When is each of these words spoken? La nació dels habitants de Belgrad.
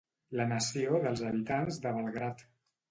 La 0.39 0.47
nació 0.53 1.03
dels 1.05 1.23
habitants 1.29 1.81
de 1.87 1.97
Belgrad. 2.01 2.47